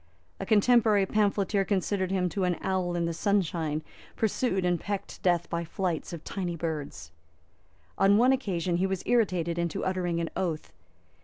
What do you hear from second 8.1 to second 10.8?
one occasion he was irritated into uttering an oath.